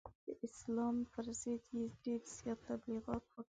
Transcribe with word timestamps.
د 0.25 0.29
اسلام 0.47 0.95
پر 1.13 1.25
ضد 1.41 1.61
یې 1.75 1.83
ډېر 2.03 2.21
زیات 2.37 2.59
تبلغیات 2.67 3.23
وکړل. 3.27 3.45